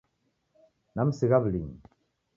[0.95, 1.75] Namsigha wulinyi.